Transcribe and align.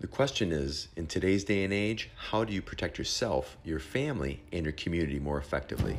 The 0.00 0.06
question 0.06 0.52
is 0.52 0.86
in 0.94 1.08
today's 1.08 1.42
day 1.42 1.64
and 1.64 1.72
age, 1.72 2.08
how 2.14 2.44
do 2.44 2.52
you 2.52 2.62
protect 2.62 2.98
yourself, 2.98 3.56
your 3.64 3.80
family, 3.80 4.40
and 4.52 4.64
your 4.64 4.74
community 4.74 5.18
more 5.18 5.38
effectively? 5.38 5.96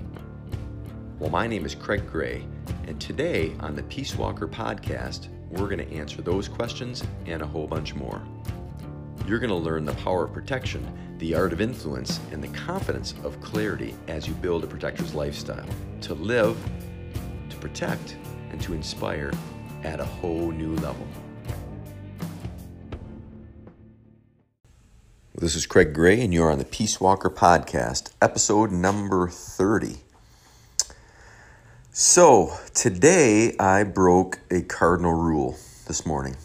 Well, 1.20 1.30
my 1.30 1.48
name 1.48 1.66
is 1.66 1.76
Craig 1.76 2.10
Gray, 2.10 2.46
and 2.88 3.02
today 3.02 3.54
on 3.60 3.76
the 3.76 3.84
Peace 3.84 4.16
Walker 4.16 4.48
podcast, 4.48 5.28
we're 5.50 5.68
going 5.68 5.86
to 5.86 5.94
answer 5.94 6.22
those 6.22 6.48
questions 6.48 7.04
and 7.26 7.42
a 7.42 7.46
whole 7.46 7.68
bunch 7.68 7.94
more. 7.94 8.22
You're 9.28 9.38
going 9.38 9.50
to 9.50 9.56
learn 9.56 9.84
the 9.84 9.92
power 9.96 10.24
of 10.24 10.32
protection, 10.32 11.18
the 11.18 11.36
art 11.36 11.52
of 11.52 11.60
influence, 11.60 12.22
and 12.32 12.42
the 12.42 12.58
confidence 12.58 13.16
of 13.26 13.42
clarity 13.42 13.96
as 14.08 14.30
you 14.30 14.34
build 14.36 14.64
a 14.64 14.68
protector's 14.68 15.14
lifestyle 15.14 15.68
to 16.04 16.14
live, 16.14 16.58
to 17.50 17.58
protect, 17.58 18.16
and 18.52 18.62
to 18.62 18.74
inspire 18.74 19.34
at 19.84 20.00
a 20.00 20.06
whole 20.06 20.52
new 20.52 20.74
level. 20.78 21.06
This 25.40 25.56
is 25.56 25.66
Craig 25.66 25.94
Gray, 25.94 26.20
and 26.20 26.34
you're 26.34 26.52
on 26.52 26.60
the 26.60 26.66
Peace 26.66 27.00
Walker 27.00 27.30
Podcast, 27.30 28.12
episode 28.22 28.74
number 28.74 29.30
30. 29.30 30.00
So, 31.94 32.58
today 32.74 33.56
I 33.58 33.84
broke 33.84 34.40
a 34.52 34.64
cardinal 34.64 35.14
rule 35.14 35.58
this 35.88 36.06
morning. 36.06 36.36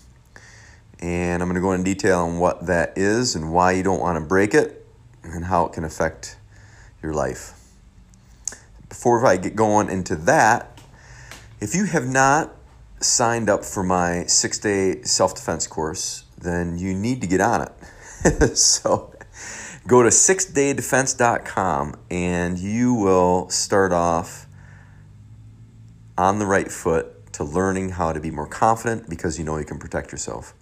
And 1.00 1.42
I'm 1.42 1.48
going 1.48 1.56
to 1.56 1.60
go 1.60 1.72
into 1.72 1.92
detail 1.92 2.20
on 2.20 2.38
what 2.38 2.66
that 2.66 2.96
is 2.96 3.34
and 3.34 3.52
why 3.52 3.72
you 3.72 3.82
don't 3.82 3.98
want 3.98 4.16
to 4.16 4.24
break 4.24 4.54
it 4.54 4.86
and 5.24 5.46
how 5.46 5.66
it 5.66 5.72
can 5.72 5.82
affect 5.82 6.36
your 7.02 7.14
life. 7.14 7.60
Before 8.88 9.26
I 9.26 9.38
get 9.38 9.56
going 9.56 9.90
into 9.90 10.14
that, 10.14 10.80
if 11.60 11.74
you 11.74 11.86
have 11.86 12.06
not 12.06 12.54
signed 13.00 13.50
up 13.50 13.64
for 13.64 13.82
my 13.82 14.26
six 14.26 14.60
day 14.60 15.02
self 15.02 15.34
defense 15.34 15.66
course, 15.66 16.26
then 16.40 16.78
you 16.78 16.94
need 16.94 17.20
to 17.22 17.26
get 17.26 17.40
on 17.40 17.60
it. 17.60 17.72
so 18.54 19.14
go 19.86 20.02
to 20.02 20.08
sixdaydefense.com 20.08 21.94
and 22.10 22.58
you 22.58 22.94
will 22.94 23.50
start 23.50 23.92
off 23.92 24.46
on 26.16 26.38
the 26.38 26.46
right 26.46 26.70
foot 26.70 27.14
to 27.34 27.44
learning 27.44 27.90
how 27.90 28.12
to 28.12 28.20
be 28.20 28.30
more 28.30 28.46
confident 28.46 29.10
because 29.10 29.38
you 29.38 29.44
know 29.44 29.58
you 29.58 29.64
can 29.64 29.78
protect 29.78 30.10
yourself. 30.12 30.54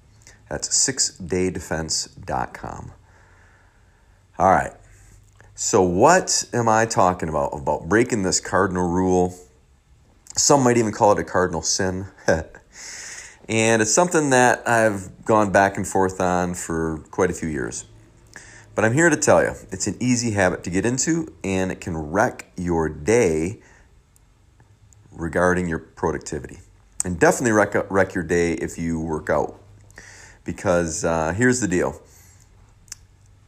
That's 0.48 0.68
sixdaydefense.com. 0.68 2.92
All 4.38 4.50
right. 4.50 4.72
So, 5.54 5.82
what 5.82 6.46
am 6.52 6.68
I 6.68 6.86
talking 6.86 7.28
about? 7.28 7.52
About 7.52 7.88
breaking 7.88 8.22
this 8.22 8.40
cardinal 8.40 8.88
rule. 8.88 9.34
Some 10.36 10.64
might 10.64 10.78
even 10.78 10.92
call 10.92 11.12
it 11.12 11.18
a 11.18 11.24
cardinal 11.24 11.62
sin. 11.62 12.06
And 13.48 13.82
it's 13.82 13.92
something 13.92 14.30
that 14.30 14.66
I've 14.68 15.24
gone 15.24 15.50
back 15.50 15.76
and 15.76 15.86
forth 15.86 16.20
on 16.20 16.54
for 16.54 16.98
quite 17.10 17.30
a 17.30 17.34
few 17.34 17.48
years. 17.48 17.84
But 18.74 18.84
I'm 18.84 18.94
here 18.94 19.10
to 19.10 19.16
tell 19.16 19.42
you 19.42 19.52
it's 19.70 19.86
an 19.86 19.96
easy 20.00 20.30
habit 20.30 20.64
to 20.64 20.70
get 20.70 20.86
into, 20.86 21.32
and 21.44 21.70
it 21.70 21.80
can 21.80 21.96
wreck 21.96 22.50
your 22.56 22.88
day 22.88 23.60
regarding 25.10 25.68
your 25.68 25.78
productivity. 25.78 26.60
And 27.04 27.18
definitely 27.18 27.52
wreck, 27.52 27.74
wreck 27.90 28.14
your 28.14 28.24
day 28.24 28.52
if 28.54 28.78
you 28.78 29.00
work 29.00 29.28
out. 29.28 29.58
Because 30.44 31.04
uh, 31.04 31.34
here's 31.36 31.60
the 31.60 31.68
deal 31.68 32.00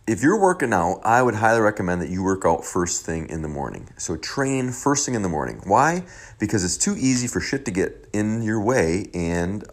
if 0.06 0.22
you're 0.22 0.38
working 0.38 0.74
out, 0.74 1.00
I 1.02 1.22
would 1.22 1.36
highly 1.36 1.60
recommend 1.60 2.02
that 2.02 2.10
you 2.10 2.22
work 2.22 2.44
out 2.44 2.62
first 2.62 3.06
thing 3.06 3.26
in 3.30 3.40
the 3.40 3.48
morning. 3.48 3.88
So 3.96 4.16
train 4.16 4.70
first 4.70 5.06
thing 5.06 5.14
in 5.14 5.22
the 5.22 5.30
morning. 5.30 5.62
Why? 5.64 6.04
Because 6.38 6.62
it's 6.62 6.76
too 6.76 6.94
easy 6.98 7.26
for 7.26 7.40
shit 7.40 7.64
to 7.64 7.70
get 7.70 8.06
in 8.12 8.42
your 8.42 8.60
way 8.60 9.06
and 9.14 9.64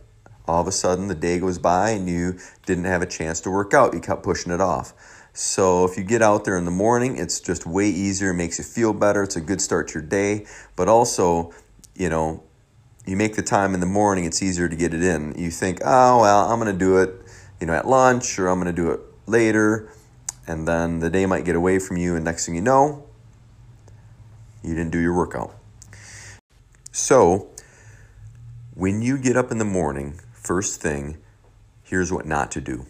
all 0.52 0.62
of 0.62 0.68
a 0.68 0.72
sudden 0.72 1.08
the 1.08 1.16
day 1.16 1.40
goes 1.40 1.58
by 1.58 1.92
and 1.92 2.10
you 2.10 2.38
didn't 2.66 2.84
have 2.84 3.02
a 3.02 3.06
chance 3.06 3.40
to 3.42 3.50
work 3.50 3.74
out. 3.74 3.94
You 3.94 4.02
kept 4.02 4.22
pushing 4.22 4.52
it 4.52 4.60
off. 4.60 4.94
So 5.34 5.86
if 5.86 5.96
you 5.96 6.04
get 6.04 6.22
out 6.22 6.44
there 6.44 6.58
in 6.58 6.66
the 6.66 6.72
morning, 6.72 7.18
it's 7.18 7.40
just 7.40 7.66
way 7.66 7.88
easier, 7.88 8.32
it 8.32 8.34
makes 8.34 8.58
you 8.58 8.66
feel 8.66 8.92
better. 8.92 9.24
It's 9.24 9.38
a 9.38 9.42
good 9.42 9.62
start 9.62 9.88
to 9.90 10.00
your 10.00 10.04
day. 10.08 10.46
But 10.76 10.90
also, 10.90 11.54
you 11.96 12.10
know, 12.10 12.44
you 13.06 13.16
make 13.16 13.36
the 13.36 13.42
time 13.42 13.74
in 13.74 13.80
the 13.80 13.86
morning, 13.86 14.26
it's 14.26 14.44
easier 14.44 14.68
to 14.68 14.76
get 14.76 14.94
it 14.94 15.02
in. 15.02 15.34
You 15.38 15.52
think, 15.52 15.80
oh, 15.86 16.20
well, 16.20 16.52
I'm 16.52 16.60
going 16.60 16.72
to 16.72 16.78
do 16.78 16.98
it, 16.98 17.22
you 17.62 17.68
know, 17.68 17.74
at 17.74 17.88
lunch 17.88 18.38
or 18.38 18.50
I'm 18.50 18.62
going 18.62 18.76
to 18.76 18.82
do 18.82 18.92
it 18.92 19.00
later. 19.28 19.90
And 20.48 20.68
then 20.68 21.00
the 21.00 21.10
day 21.10 21.26
might 21.26 21.46
get 21.46 21.56
away 21.56 21.80
from 21.80 21.96
you. 21.96 22.18
And 22.18 22.26
next 22.26 22.46
thing 22.46 22.56
you 22.56 22.62
know, 22.62 23.08
you 24.62 24.76
didn't 24.76 24.92
do 24.92 25.00
your 25.00 25.16
workout. 25.16 25.56
So 26.92 27.52
when 28.74 29.02
you 29.02 29.18
get 29.18 29.38
up 29.38 29.50
in 29.50 29.60
the 29.60 29.66
morning, 29.66 30.20
First 30.42 30.82
thing, 30.82 31.18
here's 31.84 32.12
what 32.12 32.26
not 32.26 32.50
to 32.52 32.62
do. 32.62 32.88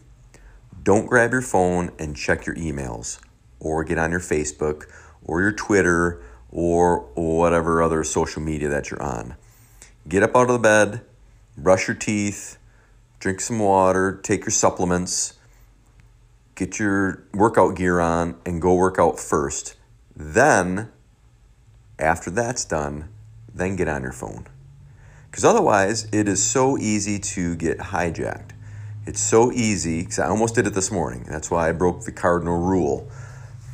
Don't 0.83 1.05
grab 1.05 1.33
your 1.33 1.41
phone 1.41 1.91
and 1.99 2.15
check 2.15 2.45
your 2.45 2.55
emails 2.55 3.19
or 3.59 3.83
get 3.83 3.97
on 3.97 4.09
your 4.09 4.21
Facebook 4.21 4.85
or 5.21 5.41
your 5.41 5.51
Twitter 5.51 6.23
or 6.49 7.01
whatever 7.13 7.83
other 7.83 8.05
social 8.05 8.41
media 8.41 8.69
that 8.69 8.89
you're 8.89 9.03
on. 9.03 9.35
Get 10.07 10.23
up 10.23 10.33
out 10.33 10.49
of 10.49 10.53
the 10.53 10.59
bed, 10.59 11.01
brush 11.57 11.89
your 11.89 11.97
teeth, 11.97 12.57
drink 13.19 13.41
some 13.41 13.59
water, 13.59 14.17
take 14.23 14.41
your 14.41 14.51
supplements, 14.51 15.33
get 16.55 16.79
your 16.79 17.25
workout 17.33 17.75
gear 17.75 17.99
on, 17.99 18.35
and 18.45 18.61
go 18.61 18.73
work 18.75 18.97
out 18.97 19.19
first. 19.19 19.75
Then, 20.15 20.89
after 21.99 22.31
that's 22.31 22.63
done, 22.63 23.09
then 23.53 23.75
get 23.75 23.89
on 23.89 24.03
your 24.03 24.13
phone. 24.13 24.47
Because 25.31 25.45
otherwise, 25.45 26.09
it 26.11 26.27
is 26.27 26.43
so 26.43 26.77
easy 26.77 27.17
to 27.17 27.55
get 27.55 27.77
hijacked. 27.77 28.49
It's 29.05 29.21
so 29.21 29.49
easy, 29.53 30.01
because 30.01 30.19
I 30.19 30.27
almost 30.27 30.55
did 30.55 30.67
it 30.67 30.73
this 30.73 30.91
morning. 30.91 31.25
That's 31.27 31.49
why 31.49 31.69
I 31.69 31.71
broke 31.71 32.03
the 32.03 32.11
cardinal 32.11 32.59
rule, 32.59 33.09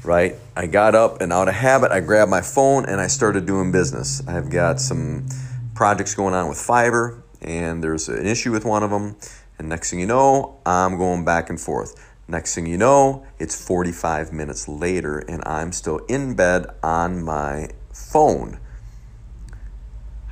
right? 0.03 0.35
I 0.55 0.67
got 0.67 0.93
up 0.93 1.19
and 1.19 1.33
out 1.33 1.47
of 1.47 1.55
habit, 1.55 1.91
I 1.91 1.99
grabbed 1.99 2.29
my 2.29 2.41
phone 2.41 2.85
and 2.85 3.01
I 3.01 3.07
started 3.07 3.47
doing 3.47 3.71
business. 3.71 4.25
I've 4.27 4.51
got 4.51 4.79
some 4.79 5.25
projects 5.73 6.13
going 6.13 6.35
on 6.35 6.47
with 6.47 6.59
fiber, 6.59 7.23
and 7.41 7.83
there's 7.83 8.07
an 8.07 8.25
issue 8.27 8.51
with 8.51 8.63
one 8.63 8.83
of 8.83 8.91
them. 8.91 9.15
And 9.57 9.67
next 9.67 9.89
thing 9.89 9.99
you 9.99 10.05
know, 10.05 10.59
I'm 10.63 10.97
going 10.97 11.25
back 11.25 11.49
and 11.49 11.59
forth. 11.59 11.95
Next 12.27 12.53
thing 12.53 12.67
you 12.67 12.77
know, 12.77 13.25
it's 13.39 13.59
45 13.65 14.31
minutes 14.31 14.67
later, 14.67 15.19
and 15.19 15.41
I'm 15.47 15.71
still 15.71 15.97
in 16.07 16.35
bed 16.35 16.67
on 16.83 17.23
my 17.23 17.69
phone 17.91 18.59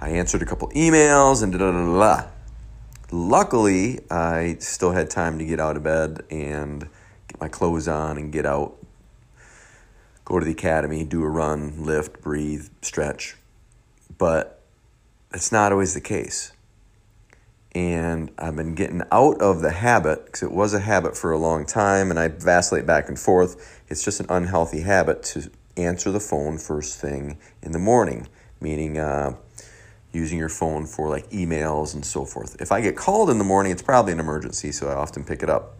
I 0.06 0.10
answered 0.10 0.44
a 0.44 0.46
couple 0.46 0.70
emails 0.70 1.42
and 1.42 1.52
da 1.52 1.58
da 1.58 1.72
da 1.72 2.00
da. 2.00 2.28
Luckily, 3.10 4.02
I 4.12 4.58
still 4.60 4.92
had 4.92 5.10
time 5.10 5.40
to 5.40 5.46
get 5.46 5.60
out 5.60 5.78
of 5.78 5.82
bed 5.82 6.22
and 6.30 6.82
get 7.28 7.42
my 7.42 7.48
clothes 7.48 7.88
on 7.88 8.20
and 8.20 8.32
get 8.32 8.46
out, 8.46 8.76
go 10.24 10.38
to 10.38 10.46
the 10.46 10.52
academy, 10.52 11.06
do 11.06 11.24
a 11.24 11.28
run, 11.28 11.84
lift, 11.84 12.22
breathe, 12.22 12.68
stretch. 12.84 13.36
But 14.16 14.62
that's 15.32 15.52
not 15.52 15.72
always 15.72 15.96
the 15.96 16.02
case. 16.02 16.52
And 17.74 18.30
I've 18.38 18.56
been 18.56 18.76
getting 18.76 19.02
out 19.12 19.42
of 19.42 19.62
the 19.62 19.72
habit 19.72 20.26
because 20.26 20.44
it 20.44 20.52
was 20.52 20.76
a 20.76 20.82
habit 20.82 21.18
for 21.18 21.32
a 21.32 21.40
long 21.40 21.66
time 21.66 22.12
and 22.12 22.20
I 22.20 22.28
vacillate 22.28 22.86
back 22.86 23.10
and 23.10 23.18
forth. 23.18 23.82
It's 23.90 24.06
just 24.06 24.20
an 24.20 24.28
unhealthy 24.30 24.82
habit 24.82 25.24
to 25.24 25.50
answer 25.76 26.12
the 26.12 26.20
phone 26.20 26.60
first 26.60 27.02
thing 27.02 27.40
in 27.64 27.72
the 27.72 27.80
morning, 27.80 28.28
meaning 28.62 29.00
uh, 29.00 29.38
using 30.16 30.40
your 30.40 30.50
phone 30.50 30.86
for 30.86 31.10
like 31.10 31.30
emails 31.30 31.94
and 31.94 32.06
so 32.06 32.26
forth. 32.26 32.56
If 32.60 32.72
I 32.72 32.82
get 32.82 32.96
called 32.96 33.30
in 33.30 33.38
the 33.38 33.44
morning, 33.44 33.72
it's 33.72 33.82
probably 33.82 34.14
an 34.14 34.20
emergency, 34.20 34.72
so 34.72 34.88
I 34.88 34.96
often 34.96 35.24
pick 35.24 35.44
it 35.44 35.50
up. 35.50 35.76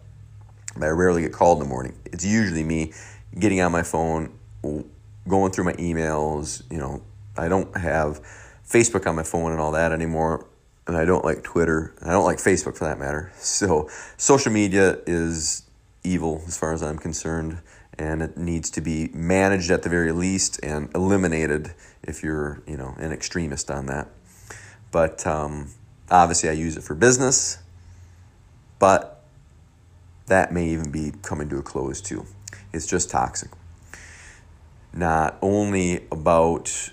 But 0.74 0.84
I 0.84 0.88
rarely 0.90 1.22
get 1.22 1.32
called 1.32 1.58
in 1.58 1.64
the 1.64 1.68
morning. 1.68 1.98
It's 2.04 2.24
usually 2.24 2.62
me 2.62 2.92
getting 3.38 3.60
on 3.60 3.72
my 3.72 3.82
phone, 3.82 4.38
going 5.26 5.52
through 5.52 5.64
my 5.64 5.72
emails. 5.74 6.62
You 6.70 6.78
know, 6.78 7.02
I 7.36 7.48
don't 7.48 7.74
have 7.76 8.20
Facebook 8.68 9.06
on 9.06 9.16
my 9.16 9.22
phone 9.22 9.52
and 9.52 9.60
all 9.60 9.72
that 9.72 9.90
anymore. 9.90 10.46
And 10.86 10.96
I 10.96 11.04
don't 11.04 11.24
like 11.24 11.42
Twitter. 11.42 11.94
I 12.02 12.10
don't 12.10 12.24
like 12.24 12.38
Facebook 12.38 12.76
for 12.76 12.84
that 12.84 12.98
matter. 12.98 13.32
So 13.38 13.88
social 14.16 14.52
media 14.52 14.98
is 15.06 15.62
evil 16.04 16.42
as 16.46 16.56
far 16.56 16.72
as 16.72 16.82
I'm 16.82 16.98
concerned 16.98 17.58
and 17.98 18.22
it 18.22 18.36
needs 18.36 18.70
to 18.70 18.80
be 18.80 19.08
managed 19.12 19.70
at 19.70 19.82
the 19.82 19.88
very 19.88 20.12
least 20.12 20.60
and 20.62 20.90
eliminated 20.94 21.72
if 22.02 22.22
you're 22.22 22.62
you 22.66 22.76
know 22.76 22.94
an 22.98 23.12
extremist 23.12 23.70
on 23.70 23.86
that 23.86 24.08
but 24.96 25.26
um, 25.26 25.68
obviously, 26.10 26.48
I 26.48 26.52
use 26.52 26.78
it 26.78 26.82
for 26.82 26.94
business. 26.94 27.58
But 28.78 29.22
that 30.24 30.54
may 30.54 30.70
even 30.70 30.90
be 30.90 31.12
coming 31.20 31.50
to 31.50 31.58
a 31.58 31.62
close 31.62 32.00
too. 32.00 32.24
It's 32.72 32.86
just 32.86 33.10
toxic. 33.10 33.50
Not 34.94 35.36
only 35.42 36.06
about 36.10 36.92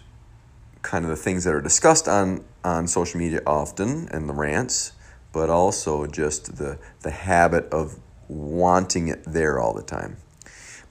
kind 0.82 1.06
of 1.06 1.12
the 1.12 1.16
things 1.16 1.46
that 1.46 1.54
are 1.54 1.62
discussed 1.62 2.10
on, 2.10 2.44
on 2.62 2.90
social 2.90 3.22
media 3.22 3.40
often 3.48 4.10
and 4.10 4.28
the 4.28 4.34
rants, 4.34 4.92
but 5.32 5.50
also 5.50 6.06
just 6.06 6.58
the, 6.58 6.80
the 7.04 7.12
habit 7.12 7.72
of 7.72 7.98
wanting 8.28 9.08
it 9.08 9.24
there 9.24 9.62
all 9.62 9.74
the 9.74 9.82
time. 9.82 10.18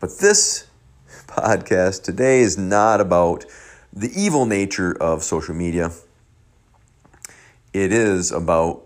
But 0.00 0.16
this 0.20 0.66
podcast 1.26 2.04
today 2.04 2.40
is 2.40 2.56
not 2.56 3.02
about 3.02 3.44
the 3.92 4.10
evil 4.18 4.46
nature 4.46 4.96
of 4.98 5.22
social 5.22 5.54
media. 5.54 5.90
It 7.72 7.92
is 7.92 8.30
about 8.30 8.84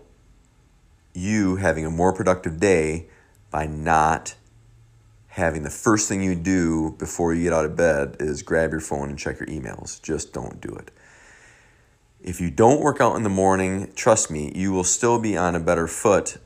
you 1.13 1.57
having 1.57 1.85
a 1.85 1.89
more 1.89 2.13
productive 2.13 2.59
day 2.59 3.07
by 3.51 3.65
not 3.65 4.35
having 5.27 5.63
the 5.63 5.69
first 5.69 6.07
thing 6.07 6.23
you 6.23 6.35
do 6.35 6.95
before 6.97 7.33
you 7.33 7.43
get 7.43 7.53
out 7.53 7.65
of 7.65 7.75
bed 7.75 8.17
is 8.19 8.41
grab 8.41 8.71
your 8.71 8.79
phone 8.79 9.09
and 9.09 9.19
check 9.19 9.39
your 9.39 9.47
emails. 9.47 10.01
Just 10.01 10.31
don't 10.33 10.61
do 10.61 10.69
it. 10.69 10.91
If 12.21 12.41
you 12.41 12.49
don't 12.49 12.81
work 12.81 13.01
out 13.01 13.15
in 13.15 13.23
the 13.23 13.29
morning, 13.29 13.91
trust 13.95 14.31
me, 14.31 14.51
you 14.55 14.71
will 14.71 14.83
still 14.83 15.19
be 15.19 15.37
on 15.37 15.55
a 15.55 15.59
better 15.59 15.87
foot 15.87 16.37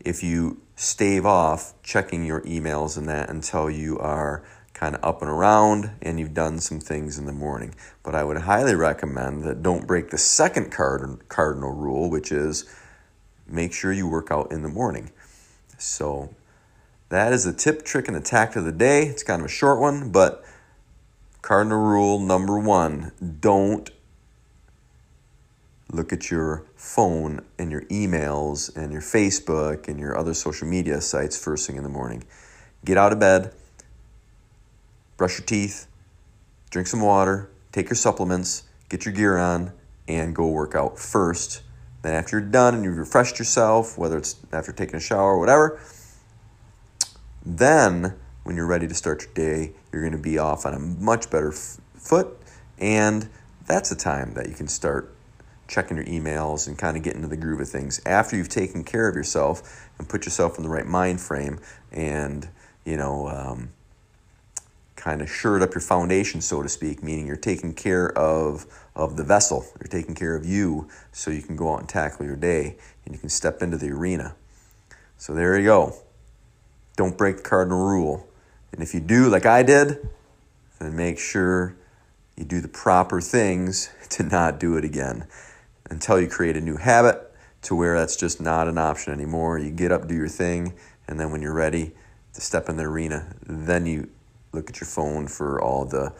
if 0.00 0.22
you 0.22 0.60
stave 0.76 1.24
off 1.24 1.72
checking 1.82 2.24
your 2.24 2.42
emails 2.42 2.96
and 2.96 3.08
that 3.08 3.30
until 3.30 3.70
you 3.70 3.98
are 3.98 4.44
kind 4.74 4.96
of 4.96 5.04
up 5.04 5.22
and 5.22 5.30
around 5.30 5.90
and 6.02 6.18
you've 6.20 6.34
done 6.34 6.58
some 6.58 6.80
things 6.80 7.18
in 7.18 7.26
the 7.26 7.32
morning. 7.32 7.74
But 8.02 8.14
I 8.14 8.24
would 8.24 8.38
highly 8.38 8.74
recommend 8.74 9.44
that 9.44 9.62
don't 9.62 9.86
break 9.86 10.10
the 10.10 10.18
second 10.18 10.72
card- 10.72 11.28
cardinal 11.28 11.70
rule, 11.70 12.10
which 12.10 12.30
is 12.30 12.64
make 13.46 13.72
sure 13.72 13.92
you 13.92 14.08
work 14.08 14.30
out 14.30 14.52
in 14.52 14.62
the 14.62 14.68
morning. 14.68 15.10
So 15.78 16.34
that 17.08 17.32
is 17.32 17.44
the 17.44 17.52
tip, 17.52 17.84
trick, 17.84 18.08
and 18.08 18.16
attack 18.16 18.56
of 18.56 18.64
the 18.64 18.72
day. 18.72 19.06
It's 19.06 19.22
kind 19.22 19.40
of 19.40 19.46
a 19.46 19.50
short 19.50 19.80
one, 19.80 20.10
but 20.10 20.44
cardinal 21.42 21.78
rule 21.78 22.18
number 22.18 22.58
one 22.58 23.12
don't 23.40 23.90
look 25.92 26.12
at 26.12 26.30
your 26.30 26.64
phone 26.74 27.44
and 27.58 27.70
your 27.70 27.82
emails 27.82 28.74
and 28.76 28.92
your 28.92 29.02
Facebook 29.02 29.86
and 29.86 30.00
your 30.00 30.18
other 30.18 30.34
social 30.34 30.66
media 30.66 31.00
sites 31.00 31.42
first 31.42 31.66
thing 31.66 31.76
in 31.76 31.82
the 31.82 31.88
morning. 31.88 32.24
Get 32.84 32.98
out 32.98 33.12
of 33.12 33.20
bed, 33.20 33.52
brush 35.16 35.38
your 35.38 35.46
teeth, 35.46 35.86
drink 36.70 36.88
some 36.88 37.00
water, 37.00 37.50
take 37.72 37.88
your 37.88 37.96
supplements, 37.96 38.64
get 38.88 39.04
your 39.04 39.14
gear 39.14 39.38
on, 39.38 39.72
and 40.08 40.34
go 40.34 40.48
work 40.48 40.74
out 40.74 40.98
first. 40.98 41.62
Then, 42.02 42.14
after 42.14 42.38
you're 42.38 42.48
done 42.48 42.74
and 42.74 42.84
you've 42.84 42.98
refreshed 42.98 43.38
yourself, 43.38 43.96
whether 43.96 44.18
it's 44.18 44.36
after 44.52 44.72
taking 44.72 44.96
a 44.96 45.00
shower 45.00 45.32
or 45.32 45.38
whatever, 45.38 45.80
then 47.44 48.14
when 48.42 48.56
you're 48.56 48.66
ready 48.66 48.86
to 48.86 48.94
start 48.94 49.22
your 49.22 49.32
day, 49.34 49.72
you're 49.92 50.02
going 50.02 50.12
to 50.12 50.18
be 50.18 50.38
off 50.38 50.66
on 50.66 50.74
a 50.74 50.78
much 50.78 51.30
better 51.30 51.52
f- 51.52 51.78
foot. 51.94 52.36
And 52.78 53.28
that's 53.66 53.88
the 53.88 53.96
time 53.96 54.34
that 54.34 54.48
you 54.48 54.54
can 54.54 54.68
start 54.68 55.14
checking 55.66 55.96
your 55.96 56.06
emails 56.06 56.68
and 56.68 56.76
kind 56.76 56.96
of 56.96 57.02
get 57.02 57.14
into 57.14 57.28
the 57.28 57.36
groove 57.36 57.60
of 57.60 57.68
things 57.68 58.00
after 58.04 58.36
you've 58.36 58.50
taken 58.50 58.84
care 58.84 59.08
of 59.08 59.16
yourself 59.16 59.88
and 59.98 60.08
put 60.08 60.26
yourself 60.26 60.58
in 60.58 60.62
the 60.62 60.68
right 60.68 60.86
mind 60.86 61.20
frame 61.20 61.58
and, 61.90 62.48
you 62.84 62.98
know, 62.98 63.28
um, 63.28 63.72
kind 65.04 65.20
of 65.20 65.30
shored 65.30 65.60
up 65.60 65.74
your 65.74 65.82
foundation, 65.82 66.40
so 66.40 66.62
to 66.62 66.68
speak, 66.68 67.02
meaning 67.02 67.26
you're 67.26 67.36
taking 67.36 67.74
care 67.74 68.10
of, 68.16 68.64
of 68.96 69.18
the 69.18 69.22
vessel. 69.22 69.66
You're 69.78 69.88
taking 69.88 70.14
care 70.14 70.34
of 70.34 70.46
you 70.46 70.88
so 71.12 71.30
you 71.30 71.42
can 71.42 71.56
go 71.56 71.74
out 71.74 71.80
and 71.80 71.88
tackle 71.88 72.24
your 72.24 72.36
day 72.36 72.76
and 73.04 73.14
you 73.14 73.20
can 73.20 73.28
step 73.28 73.62
into 73.62 73.76
the 73.76 73.90
arena. 73.90 74.34
So 75.18 75.34
there 75.34 75.58
you 75.58 75.66
go. 75.66 75.94
Don't 76.96 77.18
break 77.18 77.36
the 77.36 77.42
cardinal 77.42 77.86
rule. 77.86 78.26
And 78.72 78.82
if 78.82 78.94
you 78.94 79.00
do, 79.00 79.28
like 79.28 79.44
I 79.44 79.62
did, 79.62 80.08
then 80.78 80.96
make 80.96 81.18
sure 81.18 81.76
you 82.34 82.46
do 82.46 82.62
the 82.62 82.68
proper 82.68 83.20
things 83.20 83.90
to 84.08 84.22
not 84.22 84.58
do 84.58 84.78
it 84.78 84.86
again 84.86 85.26
until 85.90 86.18
you 86.18 86.28
create 86.28 86.56
a 86.56 86.62
new 86.62 86.78
habit 86.78 87.20
to 87.60 87.74
where 87.74 87.98
that's 87.98 88.16
just 88.16 88.40
not 88.40 88.68
an 88.68 88.78
option 88.78 89.12
anymore. 89.12 89.58
You 89.58 89.70
get 89.70 89.92
up, 89.92 90.08
do 90.08 90.14
your 90.14 90.28
thing, 90.28 90.72
and 91.06 91.20
then 91.20 91.30
when 91.30 91.42
you're 91.42 91.52
ready 91.52 91.92
to 92.32 92.40
step 92.40 92.70
in 92.70 92.78
the 92.78 92.84
arena, 92.84 93.34
then 93.42 93.84
you 93.84 94.08
look 94.54 94.70
at 94.70 94.80
your 94.80 94.88
phone 94.88 95.28
for 95.28 95.60
all 95.60 95.84
the 95.84 96.12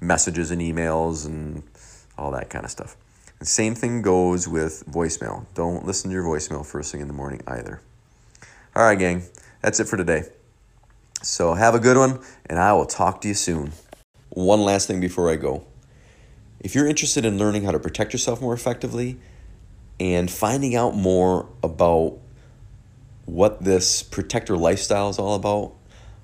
messages 0.00 0.50
and 0.50 0.60
emails 0.60 1.26
and 1.26 1.62
all 2.16 2.30
that 2.32 2.50
kind 2.50 2.64
of 2.64 2.70
stuff. 2.70 2.96
The 3.38 3.46
same 3.46 3.74
thing 3.74 4.02
goes 4.02 4.48
with 4.48 4.84
voicemail. 4.86 5.46
Don't 5.54 5.86
listen 5.86 6.10
to 6.10 6.14
your 6.14 6.24
voicemail 6.24 6.66
first 6.66 6.90
thing 6.90 7.00
in 7.00 7.06
the 7.06 7.14
morning 7.14 7.40
either. 7.46 7.80
All 8.74 8.82
right, 8.82 8.98
gang, 8.98 9.22
that's 9.62 9.80
it 9.80 9.88
for 9.88 9.96
today. 9.96 10.24
So 11.22 11.54
have 11.54 11.74
a 11.74 11.80
good 11.80 11.96
one, 11.96 12.20
and 12.46 12.58
I 12.58 12.72
will 12.72 12.86
talk 12.86 13.20
to 13.22 13.28
you 13.28 13.34
soon. 13.34 13.72
One 14.30 14.60
last 14.60 14.86
thing 14.86 15.00
before 15.00 15.30
I 15.30 15.36
go. 15.36 15.64
If 16.60 16.74
you're 16.74 16.86
interested 16.86 17.24
in 17.24 17.38
learning 17.38 17.64
how 17.64 17.70
to 17.70 17.78
protect 17.78 18.12
yourself 18.12 18.40
more 18.40 18.54
effectively 18.54 19.18
and 20.00 20.30
finding 20.30 20.74
out 20.74 20.94
more 20.94 21.48
about 21.62 22.18
what 23.24 23.62
this 23.62 24.02
protector 24.02 24.56
lifestyle 24.56 25.08
is 25.08 25.18
all 25.18 25.34
about, 25.34 25.74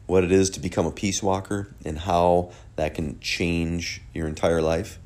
what 0.07 0.25
it 0.25 0.33
is 0.33 0.51
to 0.51 0.61
become 0.61 0.87
a 0.87 0.91
peace 0.91 1.23
walker, 1.23 1.75
and 1.85 2.01
how 2.01 2.51
that 2.77 2.95
can 2.95 3.19
change 3.21 4.03
your 4.13 4.27
entire 4.27 4.61
life, 4.61 4.99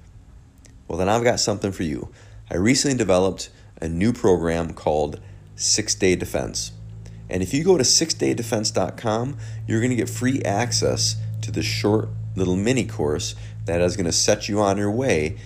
well, 0.86 0.98
then 0.98 1.08
I've 1.08 1.24
got 1.24 1.38
something 1.38 1.72
for 1.72 1.82
you. 1.82 2.08
I 2.50 2.56
recently 2.56 2.96
developed 2.96 3.50
a 3.80 3.88
new 3.88 4.12
program 4.12 4.72
called 4.72 5.20
Six 5.54 5.94
Day 5.94 6.16
Defense. 6.16 6.72
And 7.28 7.42
if 7.42 7.52
you 7.52 7.62
go 7.62 7.76
to 7.76 7.84
sixdaydefense.com, 7.84 9.36
you're 9.66 9.80
going 9.80 9.90
to 9.90 9.96
get 9.96 10.08
free 10.08 10.42
access 10.42 11.16
to 11.42 11.50
the 11.50 11.62
short 11.62 12.08
little 12.34 12.56
mini 12.56 12.86
course 12.86 13.34
that 13.66 13.80
is 13.82 13.96
going 13.96 14.06
to 14.06 14.12
set 14.12 14.48
you 14.48 14.60
on 14.60 14.78
your 14.78 14.90
way 14.90 15.36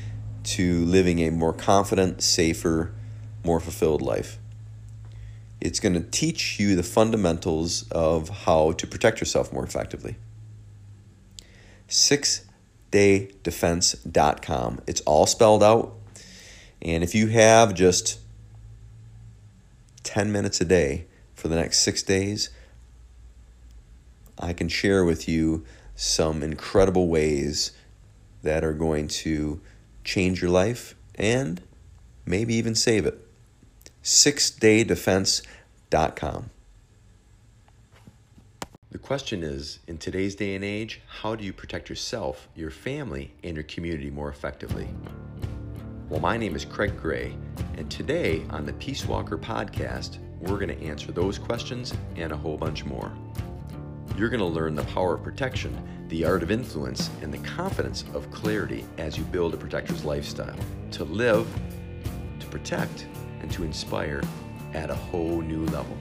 to 0.44 0.84
living 0.84 1.18
a 1.20 1.30
more 1.30 1.52
confident, 1.52 2.22
safer, 2.22 2.92
more 3.44 3.58
fulfilled 3.58 4.02
life. 4.02 4.38
It's 5.62 5.78
going 5.78 5.94
to 5.94 6.02
teach 6.02 6.58
you 6.58 6.74
the 6.74 6.82
fundamentals 6.82 7.88
of 7.92 8.28
how 8.28 8.72
to 8.72 8.84
protect 8.84 9.20
yourself 9.20 9.52
more 9.52 9.62
effectively. 9.62 10.16
Sixdaydefense.com. 11.88 14.80
It's 14.88 15.00
all 15.02 15.26
spelled 15.26 15.62
out. 15.62 15.94
And 16.82 17.04
if 17.04 17.14
you 17.14 17.28
have 17.28 17.74
just 17.74 18.18
10 20.02 20.32
minutes 20.32 20.60
a 20.60 20.64
day 20.64 21.06
for 21.32 21.46
the 21.46 21.54
next 21.54 21.78
six 21.78 22.02
days, 22.02 22.50
I 24.36 24.52
can 24.52 24.68
share 24.68 25.04
with 25.04 25.28
you 25.28 25.64
some 25.94 26.42
incredible 26.42 27.06
ways 27.06 27.70
that 28.42 28.64
are 28.64 28.72
going 28.72 29.06
to 29.06 29.60
change 30.02 30.42
your 30.42 30.50
life 30.50 30.96
and 31.14 31.62
maybe 32.26 32.54
even 32.54 32.74
save 32.74 33.06
it. 33.06 33.28
SixDayDefense.com. 34.02 36.50
The 38.90 38.98
question 38.98 39.42
is 39.42 39.78
in 39.86 39.96
today's 39.96 40.34
day 40.34 40.54
and 40.54 40.64
age, 40.64 41.00
how 41.06 41.34
do 41.34 41.44
you 41.44 41.52
protect 41.52 41.88
yourself, 41.88 42.48
your 42.54 42.70
family, 42.70 43.32
and 43.42 43.56
your 43.56 43.64
community 43.64 44.10
more 44.10 44.28
effectively? 44.28 44.88
Well, 46.08 46.20
my 46.20 46.36
name 46.36 46.54
is 46.54 46.66
Craig 46.66 47.00
Gray, 47.00 47.34
and 47.78 47.90
today 47.90 48.44
on 48.50 48.66
the 48.66 48.74
Peace 48.74 49.06
Walker 49.06 49.38
podcast, 49.38 50.18
we're 50.40 50.58
going 50.58 50.76
to 50.76 50.84
answer 50.84 51.10
those 51.10 51.38
questions 51.38 51.94
and 52.16 52.32
a 52.32 52.36
whole 52.36 52.58
bunch 52.58 52.84
more. 52.84 53.10
You're 54.18 54.28
going 54.28 54.40
to 54.40 54.46
learn 54.46 54.74
the 54.74 54.84
power 54.84 55.14
of 55.14 55.22
protection, 55.22 56.06
the 56.08 56.26
art 56.26 56.42
of 56.42 56.50
influence, 56.50 57.08
and 57.22 57.32
the 57.32 57.38
confidence 57.38 58.04
of 58.12 58.30
clarity 58.30 58.84
as 58.98 59.16
you 59.16 59.24
build 59.24 59.54
a 59.54 59.56
protector's 59.56 60.04
lifestyle 60.04 60.54
to 60.90 61.04
live, 61.04 61.48
to 62.40 62.46
protect, 62.48 63.06
and 63.42 63.50
to 63.52 63.64
inspire 63.64 64.22
at 64.74 64.90
a 64.90 64.94
whole 64.94 65.40
new 65.40 65.66
level. 65.66 65.96